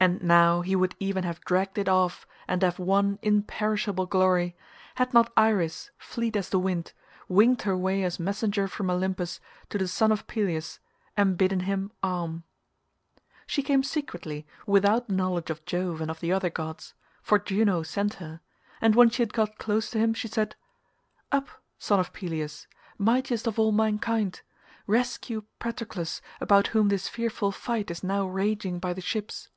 [0.00, 4.54] And now he would even have dragged it off and have won imperishable glory,
[4.94, 6.92] had not Iris fleet as the wind,
[7.28, 9.40] winged her way as messenger from Olympus
[9.70, 10.78] to the son of Peleus
[11.16, 12.44] and bidden him arm.
[13.48, 17.82] She came secretly without the knowledge of Jove and of the other gods, for Juno
[17.82, 18.40] sent her,
[18.80, 20.54] and when she had got close to him she said,
[21.32, 22.68] "Up, son of Peleus,
[22.98, 24.42] mightiest of all mankind;
[24.86, 29.48] rescue Patroclus about whom this fearful fight is now raging by the ships.